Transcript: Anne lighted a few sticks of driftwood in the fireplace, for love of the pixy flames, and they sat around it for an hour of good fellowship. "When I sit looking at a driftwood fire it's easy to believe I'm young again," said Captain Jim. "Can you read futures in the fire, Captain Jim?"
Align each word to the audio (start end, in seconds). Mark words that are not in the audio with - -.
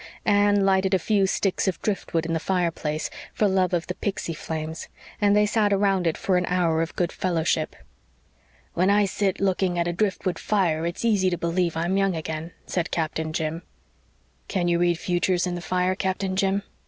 Anne 0.25 0.65
lighted 0.65 0.95
a 0.95 0.97
few 0.97 1.27
sticks 1.27 1.67
of 1.67 1.79
driftwood 1.83 2.25
in 2.25 2.33
the 2.33 2.39
fireplace, 2.39 3.11
for 3.35 3.47
love 3.47 3.71
of 3.71 3.85
the 3.85 3.93
pixy 3.93 4.33
flames, 4.35 4.87
and 5.21 5.35
they 5.35 5.45
sat 5.45 5.71
around 5.71 6.07
it 6.07 6.17
for 6.17 6.37
an 6.37 6.45
hour 6.47 6.81
of 6.81 6.95
good 6.95 7.11
fellowship. 7.11 7.75
"When 8.73 8.89
I 8.89 9.05
sit 9.05 9.39
looking 9.39 9.77
at 9.77 9.87
a 9.87 9.93
driftwood 9.93 10.39
fire 10.39 10.87
it's 10.87 11.05
easy 11.05 11.29
to 11.29 11.37
believe 11.37 11.77
I'm 11.77 11.97
young 11.97 12.15
again," 12.15 12.49
said 12.65 12.89
Captain 12.89 13.31
Jim. 13.31 13.61
"Can 14.47 14.67
you 14.67 14.79
read 14.79 14.97
futures 14.97 15.45
in 15.45 15.53
the 15.53 15.61
fire, 15.61 15.93
Captain 15.93 16.35
Jim?" 16.35 16.63